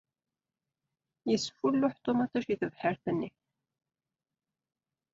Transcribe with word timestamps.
Yesfulluḥ 1.29 1.93
ṭumaṭic 1.97 2.43
deg 2.49 2.57
tebḥirt-nni. 2.59 3.29